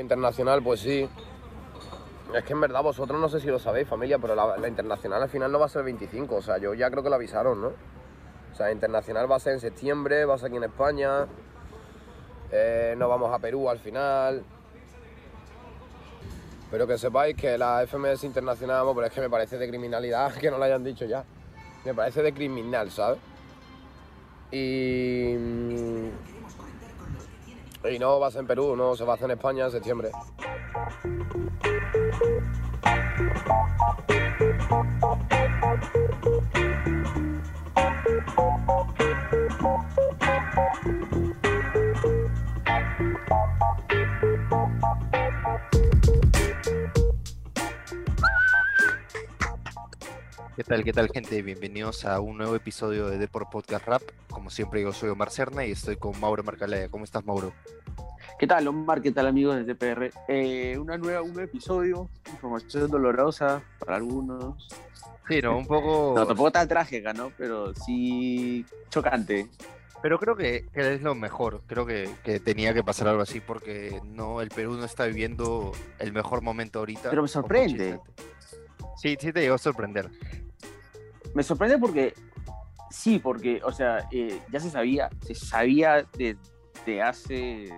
[0.00, 1.08] Internacional, pues sí.
[2.34, 5.30] Es que en verdad vosotros no sé si lo sabéis, familia, pero la, internacional al
[5.30, 6.34] final no va a ser el 25.
[6.34, 7.68] O sea, yo ya creo que lo avisaron, ¿no?
[8.52, 11.26] O sea, internacional va a ser en septiembre, va a ser aquí en España.
[12.52, 14.44] Eh, nos vamos a Perú al final.
[16.70, 20.34] Pero que sepáis que la FMS internacional, vamos, pero es que me parece de criminalidad
[20.40, 21.24] que no lo hayan dicho ya.
[21.86, 23.18] Me parece de criminal, ¿sabes?
[24.50, 25.36] Y.
[27.90, 29.70] Y no va a ser en Perú, no, se va a hacer en España en
[29.70, 30.10] septiembre.
[50.66, 51.42] Tal, qué tal, gente?
[51.42, 54.02] Bienvenidos a un nuevo episodio de Deport Podcast Rap.
[54.28, 56.88] Como siempre, yo soy Omar Cerna y estoy con Mauro Marcalaya.
[56.88, 57.52] ¿Cómo estás, Mauro?
[58.36, 59.00] ¿Qué tal, Omar?
[59.00, 60.10] ¿Qué tal, amigos de TPR?
[60.26, 64.66] Eh, una nueva, un nuevo episodio, información dolorosa para algunos.
[65.28, 66.14] Sí, no, un poco.
[66.16, 67.30] No, tampoco tan trágica, ¿no?
[67.38, 69.48] Pero sí chocante.
[70.02, 71.62] Pero creo que, que es lo mejor.
[71.68, 75.70] Creo que, que tenía que pasar algo así porque no, el Perú no está viviendo
[76.00, 77.10] el mejor momento ahorita.
[77.10, 78.00] Pero me sorprende.
[78.96, 80.10] Sí, sí te llegó a sorprender.
[81.36, 82.14] Me sorprende porque,
[82.88, 87.68] sí, porque, o sea, eh, ya se sabía, se sabía desde hace,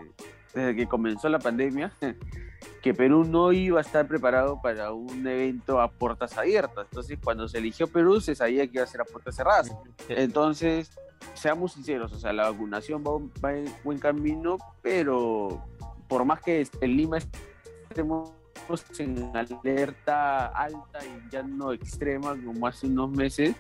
[0.55, 1.93] desde que comenzó la pandemia,
[2.83, 6.87] que Perú no iba a estar preparado para un evento a puertas abiertas.
[6.89, 9.75] Entonces, cuando se eligió Perú, se sabía que iba a ser a puertas cerradas.
[10.09, 10.93] Entonces,
[11.35, 15.65] seamos sinceros, o sea, la vacunación va, va en buen camino, pero
[16.07, 17.19] por más que en Lima
[17.91, 18.38] estemos
[18.99, 23.55] en alerta alta y ya no extrema como hace unos meses,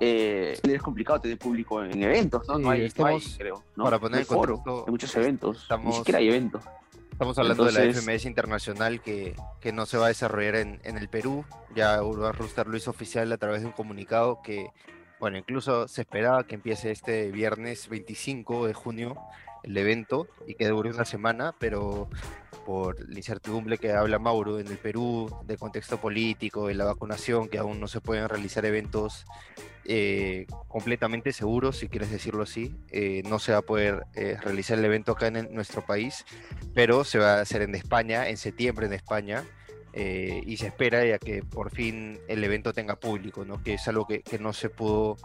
[0.00, 2.58] eh, es complicado tener público en eventos, ¿no?
[2.58, 3.84] No, hay, no hay, estamos- creo, ¿no?
[3.84, 6.62] para No poner hay en foro, contexto, hay muchos eventos, estamos- ni siquiera hay eventos.
[7.12, 10.80] Estamos hablando de la Entonces- FMS internacional que, que no se va a desarrollar en,
[10.84, 11.44] en el Perú.
[11.74, 14.68] Ya Urban Rooster lo hizo oficial a través de un comunicado que,
[15.18, 19.16] bueno, incluso se esperaba que empiece este viernes 25 de junio
[19.62, 22.08] el evento y que dure una semana, pero
[22.66, 27.48] por la incertidumbre que habla Mauro en el Perú, del contexto político, de la vacunación,
[27.48, 29.24] que aún no se pueden realizar eventos
[29.90, 34.78] eh, completamente seguros, si quieres decirlo así, eh, no se va a poder eh, realizar
[34.78, 36.26] el evento acá en el- nuestro país
[36.74, 39.44] pero se va a hacer en España, en septiembre en España,
[39.92, 43.62] eh, y se espera ya que por fin el evento tenga público, ¿no?
[43.62, 45.16] Que es algo que, que no se pudo,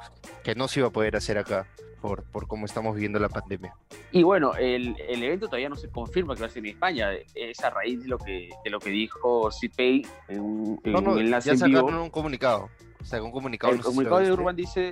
[0.43, 1.67] que no se iba a poder hacer acá
[2.01, 3.73] por, por cómo estamos viviendo la pandemia.
[4.11, 7.09] Y bueno, el, el evento todavía no se confirma que va a ser en España.
[7.33, 11.01] Es a raíz de lo que, de lo que dijo CPay en un, en No,
[11.01, 11.79] no, un ya enlace en vivo.
[11.79, 12.69] sacaron un comunicado,
[13.03, 14.31] sacó un comunicado, El no comunicado de.
[14.31, 14.91] Urban dice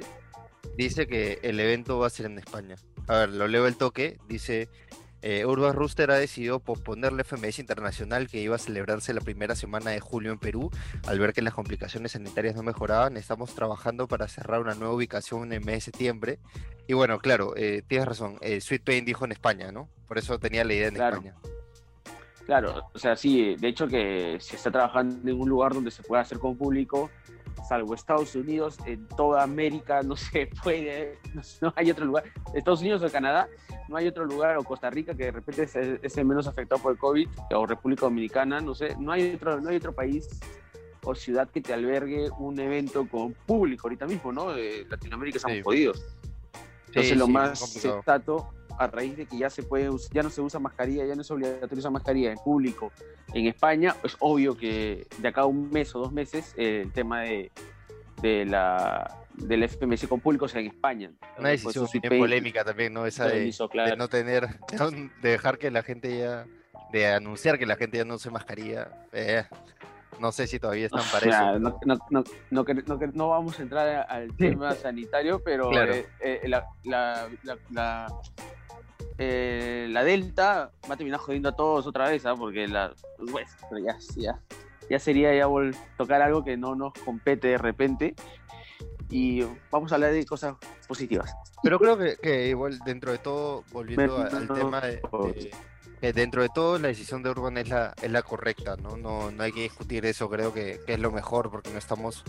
[0.78, 2.76] dice que el evento va a ser en España.
[3.08, 4.18] A ver, lo leo el toque.
[4.28, 4.70] Dice,
[5.22, 9.56] eh, Urban Rooster ha decidido posponer la FMS Internacional que iba a celebrarse la primera
[9.56, 10.72] semana de julio en Perú.
[11.08, 15.44] Al ver que las complicaciones sanitarias no mejoraban, estamos trabajando para cerrar una nueva ubicación
[15.44, 16.40] en el mes de septiembre.
[16.88, 18.38] Y bueno, claro, eh, tienes razón.
[18.42, 19.88] eh, Sweet Pain dijo en España, ¿no?
[20.08, 21.18] Por eso tenía la idea en Claro.
[21.18, 21.36] España.
[22.46, 26.02] Claro, o sea, sí, de hecho que se está trabajando en un lugar donde se
[26.04, 27.10] pueda hacer con público,
[27.67, 32.23] salvo Estados Unidos, en toda América no se puede, no, no hay otro lugar,
[32.53, 33.47] Estados Unidos o Canadá,
[33.88, 36.81] no hay otro lugar, o Costa Rica, que de repente es, es el menos afectado
[36.81, 40.28] por el COVID, o República Dominicana, no sé, no hay otro, no hay otro país
[41.03, 44.51] o ciudad que te albergue un evento con público ahorita mismo, ¿no?
[44.53, 45.63] De Latinoamérica estamos Sí.
[45.63, 46.06] jodidos.
[46.88, 50.30] Entonces Sí, lo sí, más sensato a raíz de que ya se puede ya no
[50.30, 52.92] se usa mascarilla, ya no es obligatorio usar mascarilla en público
[53.34, 56.92] en España, es obvio que de acá a un mes o dos meses eh, el
[56.92, 57.52] tema de,
[58.22, 61.12] de la del FMS con público sea en España.
[61.38, 63.06] Una decisión bien polémica también, ¿no?
[63.06, 64.48] Esa de, hizo, de no tener,
[65.22, 66.46] de dejar que la gente ya,
[66.92, 68.90] de anunciar que la gente ya no use mascarilla.
[69.14, 69.46] eh,
[70.22, 71.74] no sé si todavía están para eso.
[73.14, 75.72] no, vamos a entrar al tema sanitario, pero
[76.20, 78.08] eh, la,
[79.24, 82.36] eh, la Delta va a terminar jodiendo a todos otra vez, ¿ah?
[82.36, 82.92] porque la,
[83.31, 83.56] pues,
[83.86, 84.40] ya, ya,
[84.90, 85.45] ya sería ya
[85.98, 88.16] tocar algo que no nos compete de repente.
[89.10, 90.56] Y vamos a hablar de cosas
[90.88, 91.34] positivas.
[91.62, 95.01] Pero creo que, que igual dentro de todo, volviendo al tema de,
[95.34, 95.51] de-
[96.01, 98.98] que dentro de todo la decisión de Urban es la, es la correcta, ¿no?
[98.98, 102.24] No, no hay que discutir eso, creo que, que es lo mejor porque no estamos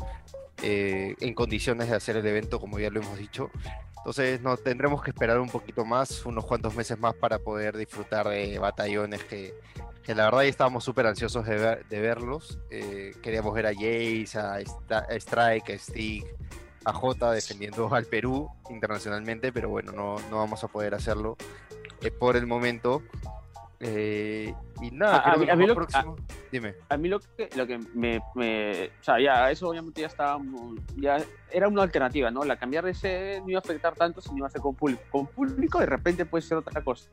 [0.62, 3.50] eh, en condiciones de hacer el evento como ya lo hemos dicho.
[3.96, 8.28] Entonces no, tendremos que esperar un poquito más, unos cuantos meses más para poder disfrutar
[8.28, 9.54] de batallones que,
[10.02, 12.58] que la verdad ya estábamos súper ansiosos de, ver- de verlos.
[12.70, 16.26] Eh, queríamos ver a Jace, a, a Strike, a Stick,
[16.84, 21.36] a J defendiendo al Perú internacionalmente, pero bueno, no, no vamos a poder hacerlo
[22.00, 23.02] eh, por el momento.
[23.84, 26.16] Eh, y nada, A- a creo mí- que a mí lo próximo-
[26.52, 26.74] Dime.
[26.88, 30.40] A mí lo que, lo que me, me- O sea, ya, eso obviamente ya estaba.
[30.96, 31.16] Ya
[31.50, 32.44] era una alternativa, ¿no?
[32.44, 34.74] La cambiar de sede no iba a afectar tanto si no iba a ser con
[34.76, 35.02] público.
[35.10, 37.10] Con público de repente puede ser otra cosa,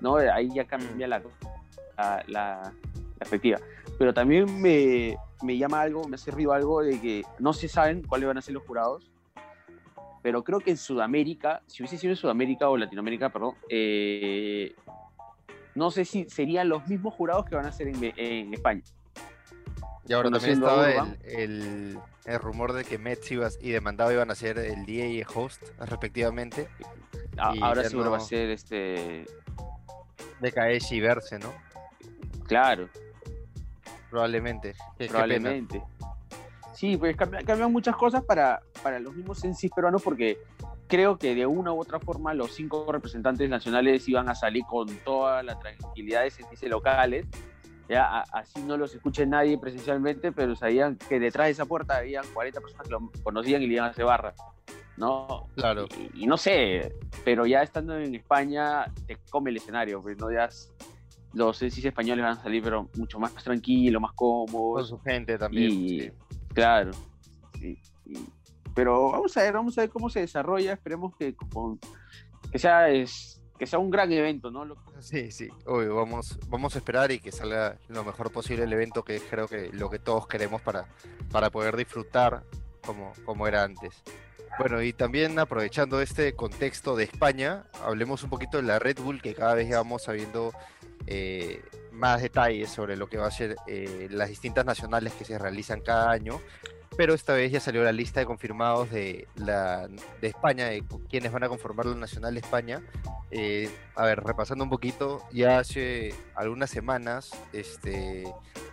[0.00, 0.16] ¿no?
[0.16, 1.24] Ahí ya cambia la, la,
[1.98, 2.72] la, la
[3.18, 3.58] perspectiva.
[3.98, 8.02] Pero también me, me llama algo, me hace ruido algo de que no se saben
[8.02, 9.10] cuáles van a ser los jurados.
[10.22, 14.74] Pero creo que en Sudamérica, si hubiese sido en Sudamérica o Latinoamérica, perdón, eh,
[15.78, 18.82] no sé si serían los mismos jurados que van a ser en, en España.
[20.06, 23.30] Y ahora también estaba el, el, el rumor de que Mets
[23.60, 26.68] y Demandado iban a ser el DA y el host, respectivamente.
[27.36, 29.26] A- ahora seguro va a ser este.
[30.40, 31.52] De Kaeshi y Verse, ¿no?
[32.46, 32.88] Claro,
[34.10, 34.72] Probablemente.
[34.72, 35.10] Qué- qué pena.
[35.12, 35.82] probablemente.
[36.74, 40.38] Sí, pues cambian, cambian muchas cosas para, para los mismos sensis peruanos porque
[40.88, 44.88] creo que de una u otra forma los cinco representantes nacionales iban a salir con
[45.04, 47.26] toda la tranquilidad de sentirse locales.
[47.88, 52.24] Ya, así no los escuche nadie presencialmente, pero sabían que detrás de esa puerta habían
[52.34, 54.34] 40 personas que lo conocían y le iban a hacer barra.
[54.98, 55.46] ¿no?
[55.54, 55.86] Claro.
[56.14, 56.92] Y, y no sé,
[57.24, 60.48] pero ya estando en España te come el escenario, pues no ya
[61.34, 64.88] los sensis españoles van a salir pero mucho más tranquilos, más Con cómodos.
[64.88, 65.70] su gente también.
[65.70, 66.10] Y, sí.
[66.52, 66.90] Claro.
[67.60, 68.18] sí, y-
[68.78, 70.74] pero vamos a ver, vamos a ver cómo se desarrolla.
[70.74, 71.80] Esperemos que, con-
[72.52, 74.64] que, sea, es, que sea un gran evento, ¿no?
[75.00, 79.02] Sí, sí, obvio, vamos, vamos a esperar y que salga lo mejor posible el evento,
[79.02, 80.86] que creo que lo que todos queremos para,
[81.32, 82.44] para poder disfrutar
[82.86, 84.00] como, como era antes.
[84.60, 89.20] Bueno, y también aprovechando este contexto de España, hablemos un poquito de la Red Bull,
[89.20, 90.52] que cada vez vamos sabiendo
[91.08, 95.36] eh, más detalles sobre lo que va a ser eh, las distintas nacionales que se
[95.36, 96.40] realizan cada año.
[96.98, 101.30] Pero esta vez ya salió la lista de confirmados de, la, de España, de quienes
[101.30, 102.82] van a conformar la Nacional de España.
[103.30, 108.24] Eh, a ver, repasando un poquito, ya hace algunas semanas, este,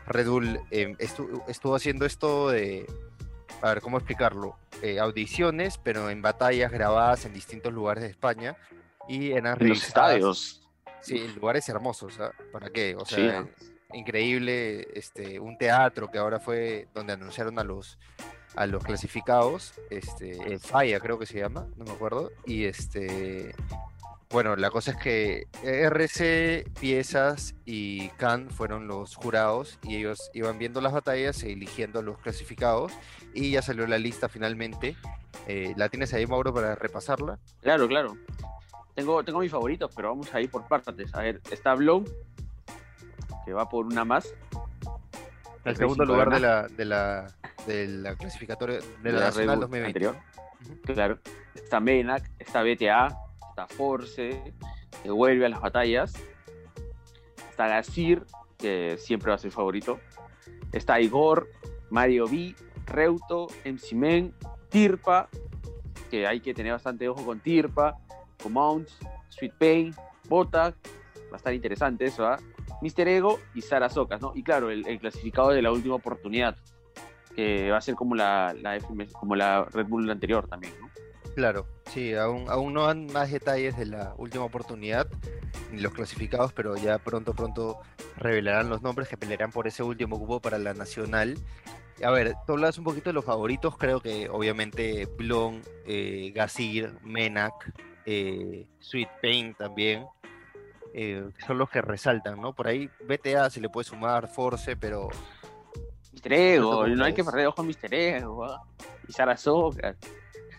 [0.07, 2.87] Red Bull eh, estu- estuvo haciendo esto de,
[3.61, 4.57] a ver, ¿cómo explicarlo?
[4.81, 8.57] Eh, audiciones, pero en batallas grabadas en distintos lugares de España
[9.07, 10.63] y en los estadios.
[10.99, 12.31] Sí, en lugares hermosos, ¿ah?
[12.51, 12.95] ¿para qué?
[12.95, 13.49] O Sí, sea, ¿no?
[13.95, 17.97] Increíble, este, un teatro que ahora fue donde anunciaron a los
[18.55, 23.53] a los clasificados, este, el Falla creo que se llama, no me acuerdo, y este,
[24.29, 30.57] bueno, la cosa es que RC, Piezas y Khan fueron los jurados y ellos iban
[30.57, 32.91] viendo las batallas e eligiendo a los clasificados
[33.33, 34.95] y ya salió la lista finalmente.
[35.47, 37.39] Eh, ¿La tienes ahí, Mauro, para repasarla?
[37.61, 38.17] Claro, claro.
[38.95, 41.13] Tengo, tengo mis favoritos, pero vamos a ir por partes.
[41.13, 42.03] A ver, está Blow,
[43.45, 44.33] que va por una más.
[45.63, 47.27] El El segundo lugar de la, de la,
[47.65, 49.87] de la clasificatoria de la, la Nacional Red Bull 2020.
[49.87, 50.15] anterior.
[50.83, 51.19] Claro.
[51.53, 53.07] Está Menac, está BTA,
[53.49, 54.53] está Force,
[55.03, 56.13] que vuelve a las batallas.
[57.49, 58.23] Está Gasir,
[58.57, 59.99] que siempre va a ser favorito.
[60.71, 61.49] Está Igor,
[61.89, 62.55] Mario B,
[62.85, 64.33] Reuto, MC Men,
[64.69, 65.29] Tirpa,
[66.09, 67.97] que hay que tener bastante ojo con Tirpa,
[68.41, 68.97] Comounts,
[69.29, 69.95] Sweet Pain,
[70.27, 70.75] Botac,
[71.31, 72.37] va a estar interesante eso, ¿ah?
[72.81, 74.31] Mister Ego y Sara Socas, ¿no?
[74.35, 76.57] Y claro, el, clasificado de la última oportunidad,
[77.35, 78.55] que va a ser como la,
[79.19, 80.89] como la Red Bull anterior también, ¿no?
[81.35, 85.07] Claro, sí, aún, aún no dan más detalles de la última oportunidad
[85.71, 87.79] ni los clasificados, pero ya pronto, pronto
[88.15, 91.35] revelarán los nombres que pelearán por ese último cupo para la Nacional.
[92.03, 96.93] A ver, tú hablas un poquito de los favoritos, creo que obviamente Blon, eh, Gasir,
[97.03, 97.53] Menac,
[98.05, 100.05] eh, Sweet Pain también,
[100.97, 102.53] eh, son los que resaltan, ¿no?
[102.53, 105.09] Por ahí BTA se le puede sumar, Force, pero
[106.13, 108.63] Mister Ego, no hay que perder ojo a Mister Ego, ¿ah?
[109.05, 109.97] Y Sara Socas.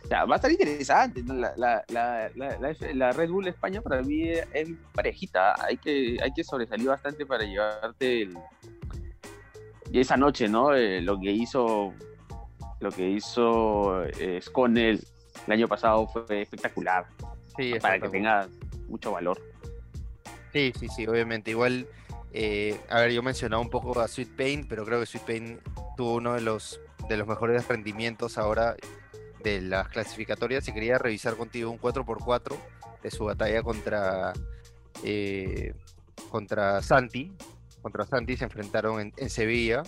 [0.05, 1.25] O sea, va a estar interesante.
[1.57, 5.55] La, Red Bull España para mí es parejita.
[5.65, 8.39] Hay que, hay que sobresalir bastante para llevarte el...
[9.91, 10.75] Y esa noche, ¿no?
[10.75, 11.95] Eh, lo que hizo
[12.81, 15.03] lo que hizo eh, Sconel
[15.47, 17.07] el año pasado fue espectacular.
[17.57, 18.47] sí, para que tenga
[18.87, 19.41] mucho valor.
[20.57, 21.51] Sí, sí, sí, obviamente.
[21.51, 21.87] Igual,
[22.33, 25.61] eh, a ver, yo mencionaba un poco a Sweet Pain, pero creo que Sweet Pain
[25.99, 28.75] tuvo uno de los, de los mejores rendimientos ahora
[29.45, 32.57] de las clasificatorias y quería revisar contigo un 4x4
[33.03, 34.33] de su batalla contra,
[35.05, 35.75] eh,
[36.31, 37.37] contra Santi.
[37.83, 39.83] Contra Santi se enfrentaron en, en Sevilla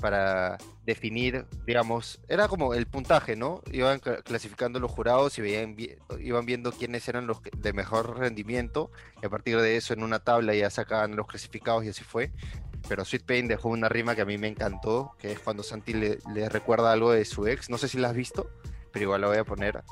[0.00, 3.62] para definir, digamos, era como el puntaje, ¿no?
[3.72, 5.76] Iban cla- clasificando los jurados y veían,
[6.20, 8.90] iban viendo quiénes eran los de mejor rendimiento
[9.22, 12.32] y a partir de eso en una tabla ya sacaban los clasificados y así fue.
[12.88, 15.92] Pero Sweet Pain dejó una rima que a mí me encantó, que es cuando Santi
[15.92, 17.68] le, le recuerda algo de su ex.
[17.68, 18.48] No sé si la has visto,
[18.92, 19.82] pero igual la voy a poner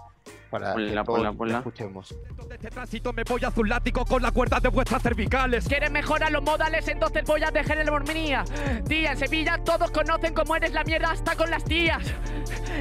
[0.50, 1.58] para Ponla, que ponla, ponla.
[1.58, 2.14] escuchemos.
[2.48, 5.66] De este tránsito me voy a hacer un látigo con las cuerdas de vuestras cervicales.
[5.66, 6.86] ¿Quieres mejorar los modales?
[6.88, 8.44] Entonces voy a dejar el hormonía.
[8.88, 12.02] Tía, en Sevilla todos conocen cómo eres la mierda hasta con las tías.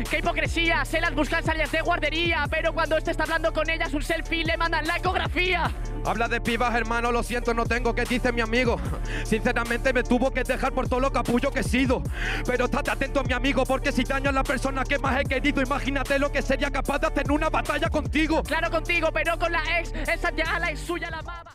[0.09, 0.85] ¡Qué hipocresía!
[0.85, 4.45] Se las buscan salidas de guardería, pero cuando este está hablando con ellas un selfie
[4.45, 5.71] le mandan la ecografía.
[6.05, 8.77] Habla de pibas, hermano, lo siento, no tengo que dice mi amigo.
[9.23, 12.03] Sinceramente me tuvo que dejar por todo lo capullo que he sido.
[12.45, 15.61] Pero estate atento, mi amigo, porque si daño a la persona que más he querido,
[15.63, 18.43] imagínate lo que sería capaz de hacer en una batalla contigo.
[18.43, 21.51] Claro contigo, pero con la ex, esa ya la ex suya la mama.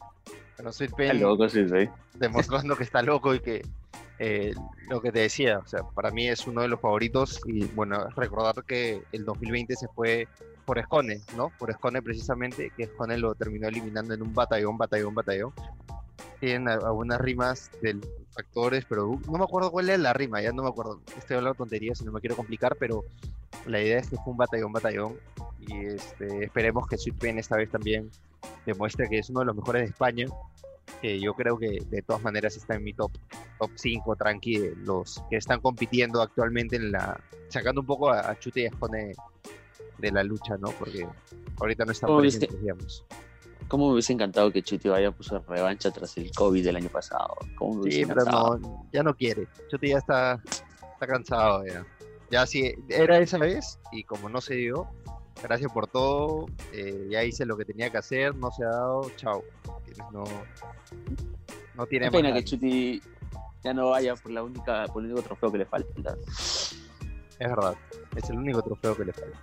[0.56, 1.88] Bueno, Sweet Está Pain loco, sí, sí.
[2.14, 3.62] demostrando que está loco y que
[4.18, 4.52] eh,
[4.90, 8.06] lo que te decía, o sea, para mí es uno de los favoritos y bueno,
[8.16, 10.28] recordar que el 2020 se fue
[10.66, 11.50] por Escone, ¿no?
[11.58, 15.52] Por Escone precisamente, que Escone lo terminó eliminando en un batallón, batallón, batallón.
[16.38, 18.00] Tienen a- algunas rimas del
[18.32, 21.00] factores, pero no me acuerdo cuál es la rima, ya no me acuerdo.
[21.16, 23.02] Estoy hablando tonterías y no me quiero complicar, pero
[23.66, 25.16] la idea es que fue un batallón, batallón.
[25.70, 28.10] Y este, esperemos que Sweet Pain esta vez también
[28.66, 30.26] demuestre que es uno de los mejores de España
[31.00, 33.12] que yo creo que de todas maneras está en mi top
[33.58, 38.30] top 5 tranqui de los que están compitiendo actualmente en la sacando un poco a,
[38.30, 39.12] a Chute y a Escone
[39.98, 40.70] de la lucha, ¿no?
[40.70, 41.06] Porque
[41.60, 43.04] ahorita no están presentes, digamos.
[43.68, 47.36] ¿Cómo me hubiese encantado que Chuti vaya puso revancha tras el COVID del año pasado?
[47.56, 49.46] ¿Cómo me Sí, pero no, ya no quiere.
[49.70, 50.42] Chute ya está,
[50.92, 51.86] está cansado ya.
[52.30, 54.88] Ya sí, era esa vez y como no se dio,
[55.42, 59.10] gracias por todo, eh, ya hice lo que tenía que hacer, no se ha dado,
[59.16, 59.42] chao.
[60.12, 60.24] No,
[61.74, 62.44] no tiene Qué más pena que ganas.
[62.44, 63.02] Chuti
[63.62, 66.16] ya no vaya por la única, por el único trofeo que le falta.
[66.24, 67.74] Es verdad,
[68.16, 69.38] es el único trofeo que le falta.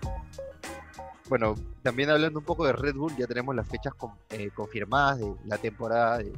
[1.29, 5.19] Bueno, también hablando un poco de Red Bull, ya tenemos las fechas con- eh, confirmadas
[5.19, 6.31] de la temporada, de,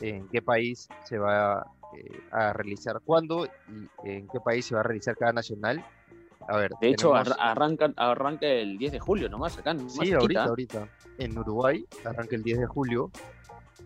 [0.00, 4.80] en qué país se va eh, a realizar cuándo y en qué país se va
[4.80, 5.84] a realizar cada nacional.
[6.50, 9.72] A ver, De hecho, tenemos- arranca, arranca el 10 de julio nomás, acá.
[9.72, 10.88] Nomás Sí, ahorita, ahorita.
[11.18, 13.10] En Uruguay arranca el 10 de julio.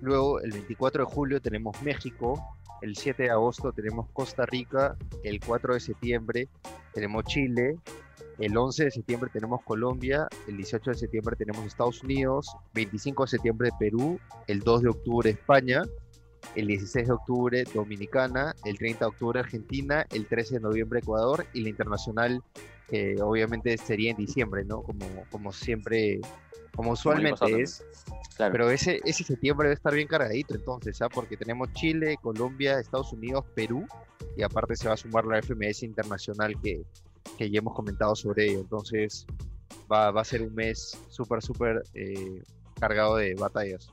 [0.01, 2.57] Luego, el 24 de julio tenemos México.
[2.81, 4.97] El 7 de agosto tenemos Costa Rica.
[5.23, 6.49] El 4 de septiembre
[6.93, 7.77] tenemos Chile.
[8.39, 10.27] El 11 de septiembre tenemos Colombia.
[10.49, 12.49] El 18 de septiembre tenemos Estados Unidos.
[12.75, 14.19] 25 de septiembre Perú.
[14.47, 15.83] El 2 de octubre España.
[16.55, 18.55] El 16 de octubre Dominicana.
[18.65, 20.07] El 30 de octubre Argentina.
[20.11, 21.47] El 13 de noviembre Ecuador.
[21.53, 22.43] Y la internacional
[22.89, 24.83] que obviamente sería en diciembre, ¿no?
[24.83, 26.21] Como, como siempre,
[26.77, 27.85] como usualmente es.
[28.37, 28.53] Claro.
[28.53, 31.09] Pero ese, ese septiembre debe estar bien cargadito entonces, ¿ah?
[31.09, 33.87] Porque tenemos Chile, Colombia, Estados Unidos, Perú,
[34.37, 36.83] y aparte se va a sumar la FMS internacional que,
[37.39, 38.61] que ya hemos comentado sobre ello.
[38.61, 39.27] Entonces
[39.91, 42.43] va, va a ser un mes súper, súper eh,
[42.79, 43.89] cargado de batallas.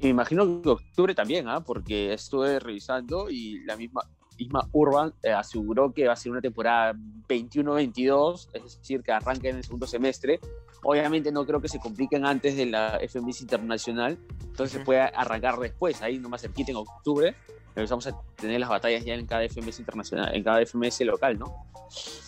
[0.00, 1.60] Me imagino que octubre también, ¿ah?
[1.60, 4.02] porque estuve revisando y la misma
[4.38, 6.94] Isma Urban eh, aseguró que va a ser una temporada
[7.28, 10.40] 21-22, es decir, que arranca en el segundo semestre.
[10.82, 14.84] Obviamente no creo que se compliquen antes de la FMS Internacional, entonces se Ujú.
[14.86, 17.34] puede arrancar después, ahí nomás cerquita en octubre.
[17.74, 21.66] Empezamos a tener las batallas ya en cada FMS internacional, en cada FMS local, ¿no?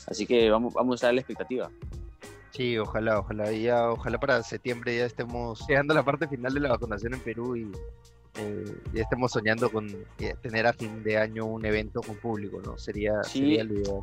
[0.07, 1.71] Así que vamos, vamos a dar la expectativa.
[2.53, 6.61] Sí, ojalá, ojalá, ya, ojalá para septiembre ya estemos llegando a la parte final de
[6.61, 7.71] la vacunación en Perú y
[8.41, 9.89] eh, ya estemos soñando con
[10.19, 12.79] eh, tener a fin de año un evento con público, ¿no?
[12.79, 13.41] Sería, Sí.
[13.41, 14.01] sería lo ideal.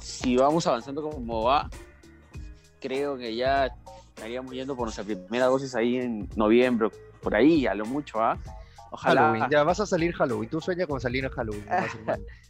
[0.00, 1.68] si vamos avanzando como va,
[2.80, 3.66] creo que ya
[4.14, 6.88] estaríamos yendo por nuestra primera dosis ahí en noviembre,
[7.22, 8.38] por ahí, a lo mucho, ¿ah?
[8.90, 9.20] Ojalá.
[9.22, 10.48] Halloween, ya vas a salir Halloween.
[10.48, 11.64] Tú sueñas con salir en Halloween.
[11.66, 12.20] nomás,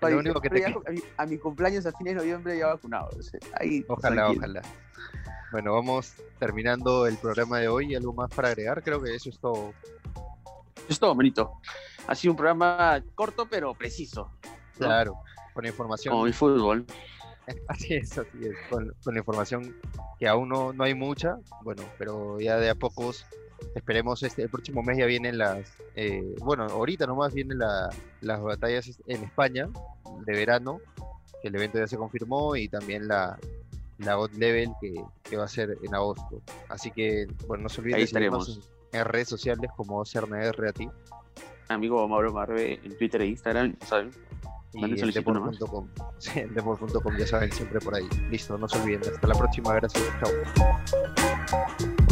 [0.00, 2.68] lo único que te ya a, mi, a mi cumpleaños a fines de noviembre ya
[2.68, 3.10] vacunado.
[3.18, 4.38] o sea, ahí, Ojalá, tranquilo.
[4.40, 4.62] ojalá.
[5.50, 7.94] Bueno, vamos terminando el programa de hoy.
[7.94, 8.82] ¿Algo más para agregar?
[8.82, 9.72] Creo que eso es todo.
[10.88, 11.52] Es todo, bonito.
[12.06, 14.30] Ha sido un programa corto pero preciso.
[14.78, 14.86] ¿no?
[14.86, 15.16] Claro,
[15.54, 16.12] con información.
[16.12, 16.84] Como mi fútbol.
[17.68, 18.54] Así es, así es.
[18.68, 19.74] Con, con información
[20.18, 23.24] que aún no, no hay mucha, bueno, pero ya de a pocos.
[23.74, 28.40] Esperemos este el próximo mes ya vienen las eh, bueno ahorita nomás vienen la- las
[28.40, 29.68] batallas en España
[30.26, 30.80] de verano
[31.42, 33.38] que el evento ya se confirmó y también la
[33.98, 36.40] la God Level que, que va a ser en agosto.
[36.68, 38.70] Así que bueno no se olviden Ahí de seguirnos estaremos.
[38.92, 40.88] en, en redes sociales como CERNR a ti.
[41.68, 44.10] Amigo Mauro Marve en Twitter e Instagram, ¿saben?
[44.74, 45.88] y en deport.com
[46.18, 46.42] sí,
[47.18, 48.08] ya saben siempre por ahí.
[48.30, 49.00] Listo no se olviden.
[49.12, 52.07] Hasta la próxima gracias chao